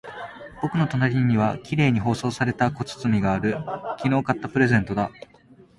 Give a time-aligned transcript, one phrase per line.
[0.63, 3.51] 僕の隣には綺麗に包装された小包がある。
[3.99, 5.11] 昨日買ったプレゼントだ。